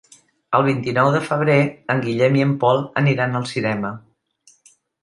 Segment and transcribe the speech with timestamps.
[0.59, 1.59] El vint-i-nou de febrer
[1.95, 3.95] en Guillem i en Pol aniran al cinema.